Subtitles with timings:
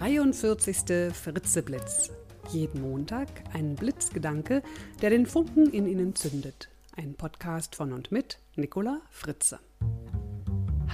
[0.00, 1.12] 43.
[1.12, 2.10] Fritzeblitz.
[2.50, 4.62] Jeden Montag ein Blitzgedanke,
[5.02, 6.70] der den Funken in Ihnen zündet.
[6.96, 9.58] Ein Podcast von und mit Nicola Fritze.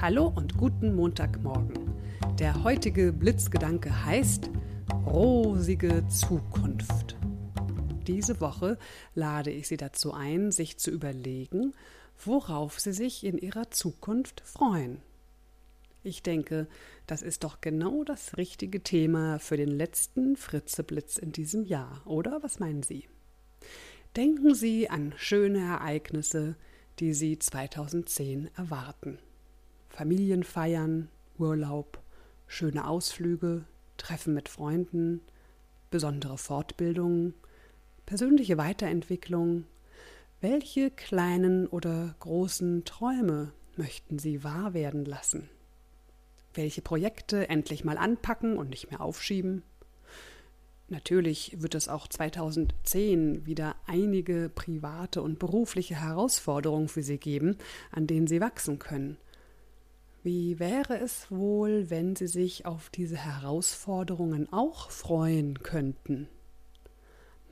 [0.00, 1.94] Hallo und guten Montagmorgen.
[2.40, 4.50] Der heutige Blitzgedanke heißt
[5.06, 7.16] Rosige Zukunft.
[8.08, 8.76] Diese Woche
[9.14, 11.74] lade ich Sie dazu ein, sich zu überlegen,
[12.24, 15.00] worauf Sie sich in Ihrer Zukunft freuen.
[16.06, 16.68] Ich denke,
[17.08, 22.44] das ist doch genau das richtige Thema für den letzten Fritzeblitz in diesem Jahr, oder
[22.44, 23.08] was meinen Sie?
[24.14, 26.54] Denken Sie an schöne Ereignisse,
[27.00, 29.18] die Sie 2010 erwarten.
[29.88, 32.00] Familienfeiern, Urlaub,
[32.46, 33.64] schöne Ausflüge,
[33.96, 35.22] Treffen mit Freunden,
[35.90, 37.34] besondere Fortbildungen,
[38.06, 39.64] persönliche Weiterentwicklung.
[40.40, 45.48] Welche kleinen oder großen Träume möchten Sie wahr werden lassen?
[46.56, 49.62] Welche Projekte endlich mal anpacken und nicht mehr aufschieben.
[50.88, 57.56] Natürlich wird es auch 2010 wieder einige private und berufliche Herausforderungen für Sie geben,
[57.90, 59.16] an denen Sie wachsen können.
[60.22, 66.28] Wie wäre es wohl, wenn Sie sich auf diese Herausforderungen auch freuen könnten?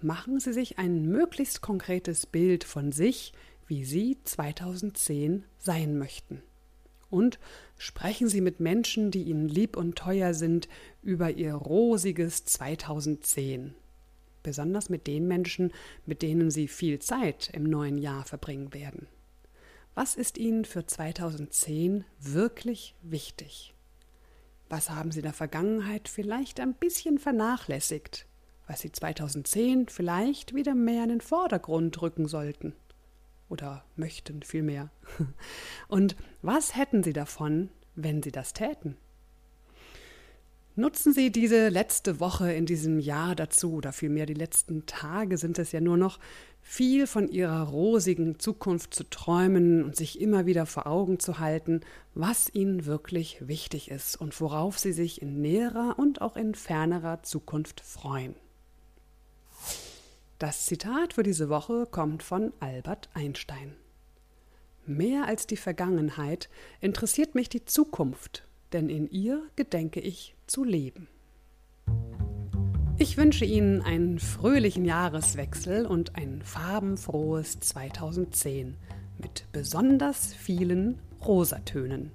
[0.00, 3.32] Machen Sie sich ein möglichst konkretes Bild von sich,
[3.66, 6.42] wie Sie 2010 sein möchten
[7.14, 7.38] und
[7.78, 10.68] sprechen Sie mit Menschen, die Ihnen lieb und teuer sind,
[11.00, 13.74] über Ihr rosiges 2010.
[14.42, 15.72] Besonders mit den Menschen,
[16.04, 19.06] mit denen Sie viel Zeit im neuen Jahr verbringen werden.
[19.94, 23.74] Was ist Ihnen für 2010 wirklich wichtig?
[24.68, 28.26] Was haben Sie in der Vergangenheit vielleicht ein bisschen vernachlässigt,
[28.66, 32.74] was Sie 2010 vielleicht wieder mehr in den Vordergrund rücken sollten?
[33.48, 34.90] Oder möchten vielmehr.
[35.88, 38.96] Und was hätten Sie davon, wenn Sie das täten?
[40.76, 45.60] Nutzen Sie diese letzte Woche in diesem Jahr dazu, oder vielmehr die letzten Tage sind
[45.60, 46.18] es ja nur noch,
[46.62, 51.82] viel von Ihrer rosigen Zukunft zu träumen und sich immer wieder vor Augen zu halten,
[52.14, 57.22] was Ihnen wirklich wichtig ist und worauf Sie sich in näherer und auch in fernerer
[57.22, 58.34] Zukunft freuen.
[60.38, 63.76] Das Zitat für diese Woche kommt von Albert Einstein.
[64.84, 66.48] Mehr als die Vergangenheit
[66.80, 71.08] interessiert mich die Zukunft, denn in ihr gedenke ich zu leben.
[72.98, 78.76] Ich wünsche Ihnen einen fröhlichen Jahreswechsel und ein farbenfrohes 2010
[79.18, 82.10] mit besonders vielen Rosatönen.